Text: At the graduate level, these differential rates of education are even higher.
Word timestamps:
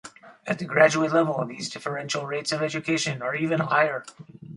At 0.47 0.57
the 0.57 0.65
graduate 0.65 1.11
level, 1.11 1.45
these 1.45 1.69
differential 1.69 2.25
rates 2.25 2.51
of 2.51 2.63
education 2.63 3.21
are 3.21 3.35
even 3.35 3.59
higher. 3.59 4.03